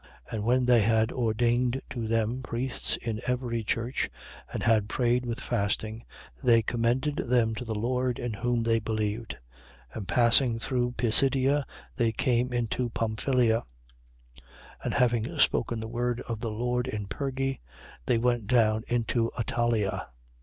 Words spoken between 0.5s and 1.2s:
they had